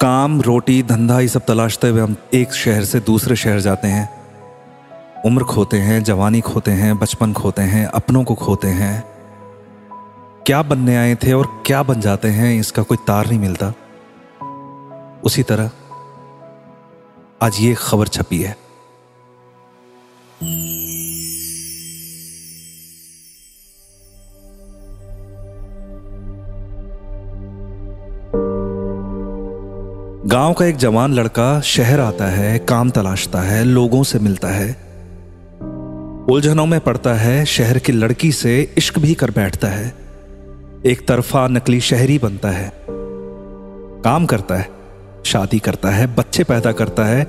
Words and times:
काम, 0.00 0.40
रोटी, 0.40 0.82
धंधा, 0.82 1.20
ये 1.20 1.28
सब 1.28 1.44
तलाशते 1.44 1.88
हुए 1.88 2.00
हम 2.00 2.16
एक 2.34 2.52
शहर 2.52 2.84
से 2.84 3.00
दूसरे 3.00 3.36
शहर 3.36 3.60
जाते 3.60 3.88
हैं। 3.88 4.10
उम्र 5.26 5.44
खोते 5.44 5.76
हैं, 5.76 6.04
जवानी 6.04 6.40
खोते 6.40 6.70
हैं, 6.70 6.98
बचपन 6.98 7.32
खोते 7.32 7.62
हैं, 7.62 7.86
अपनों 7.86 8.24
को 8.24 8.34
खोते 8.34 8.68
हैं। 8.68 9.04
क्या 10.46 10.62
बनने 10.62 10.96
आए 10.96 11.14
थे 11.14 11.32
और 11.32 11.62
क्या 11.66 11.82
बन 11.82 12.00
जाते 12.00 12.28
हैं, 12.28 12.60
इसका 12.60 12.82
कोई 12.82 12.98
तार 13.06 13.26
नहीं 13.26 13.38
मिलता। 13.38 13.72
उसी 15.24 15.42
तरह, 15.42 15.70
आज 17.42 17.56
ये 17.60 17.74
खबर 17.74 18.08
छपी 18.08 18.38
है। 18.38 18.56
गाँव 30.26 30.52
का 30.52 30.64
एक 30.66 30.76
जवान 30.76 31.12
लड़का 31.14 31.60
शहर 31.60 32.00
आता 32.00 32.24
है, 32.24 32.58
काम 32.58 32.90
तलाशता 32.90 33.40
है, 33.40 33.64
लोगों 33.64 34.02
से 34.02 34.18
मिलता 34.18 34.48
है। 34.48 34.70
उलझनों 36.30 36.66
में 36.66 36.80
पड़ता 36.80 37.14
है, 37.14 37.44
शहर 37.44 37.78
की 37.78 37.92
लड़की 37.92 38.32
से 38.32 38.74
इश्क 38.78 38.98
भी 38.98 39.14
कर 39.14 39.30
बैठता 39.30 39.68
है। 39.68 39.94
एक 40.86 41.08
तरफा 41.08 41.48
नकली 41.48 41.80
शहरी 41.80 42.18
बनता 42.18 42.50
है, 42.50 42.72
काम 44.04 44.26
करता 44.26 44.54
है, 44.54 44.68
शादी 45.24 45.58
करता 45.58 45.88
है, 45.88 46.14
बच्चे 46.14 46.44
पैदा 46.44 46.72
करता 46.72 47.04
है 47.04 47.24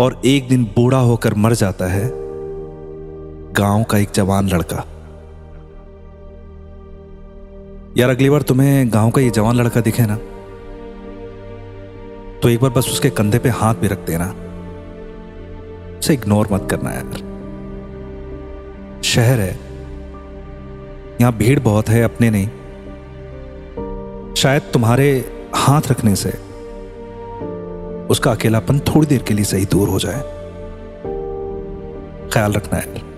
और 0.00 0.20
एक 0.24 0.48
दिन 0.48 0.64
बूढ़ा 0.64 0.98
होकर 0.98 1.34
मर 1.34 1.52
जाता 1.52 1.86
है। 1.86 2.12
गाँव 3.52 3.84
का 3.84 3.98
एक 3.98 4.08
जवान 4.14 4.48
लड़का। 4.48 4.84
यार, 7.96 8.10
अगली 8.10 8.30
बार 8.30 8.42
तुम्हें 8.42 8.92
गाँव 8.92 9.10
का 9.10 9.20
ये 9.20 9.30
जवान 9.30 9.56
लड़का 9.56 9.80
दिखे 9.80 10.06
ना? 10.06 10.18
तो 12.42 12.48
एक 12.48 12.60
बार 12.60 12.70
बस 12.70 12.88
उसके 12.88 13.10
कंधे 13.10 13.38
पे 13.38 13.48
हाथ 13.48 13.74
भी 13.74 13.86
रख 13.86 13.98
देना। 13.98 14.34
उसे 15.98 16.14
इग्नोर 16.14 16.48
मत 16.52 16.68
करना 16.70 16.90
यार। 16.90 17.28
शहर 19.04 19.40
है। 19.40 19.58
यहाँ 21.20 21.32
भीड़ 21.32 21.60
बहुत 21.60 21.88
है, 21.88 22.02
अपने 22.02 22.30
नहीं। 22.30 22.48
शायद 24.34 24.62
तुम्हारे 24.62 25.32
हाथ 25.54 25.82
रखने 25.90 26.16
से 26.16 26.30
उसका 28.06 28.30
अकेलापन 28.30 28.78
थोड़ी 28.78 29.06
देर 29.06 29.22
के 29.22 29.34
लिए 29.34 29.44
सही 29.44 29.64
दूर 29.64 29.88
हो 29.88 29.98
जाए। 29.98 30.20
ख्याल 32.32 32.52
रखना 32.52 32.78
है 32.78 33.17